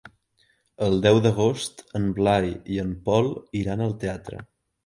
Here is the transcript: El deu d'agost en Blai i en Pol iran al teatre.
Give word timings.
El 0.85 0.97
deu 1.03 1.19
d'agost 1.25 1.85
en 2.01 2.09
Blai 2.21 2.49
i 2.77 2.81
en 2.87 2.97
Pol 3.11 3.33
iran 3.63 3.85
al 3.89 3.99
teatre. 4.07 4.43